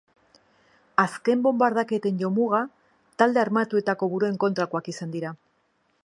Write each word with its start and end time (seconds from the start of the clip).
Azken 1.01 1.41
bonbardaketen 1.47 2.17
jomuga 2.21 2.61
talde 3.23 3.41
armatuetako 3.43 4.09
buruen 4.15 4.39
kontrakoak 4.45 4.89
izan 4.95 5.13
dira. 5.17 5.35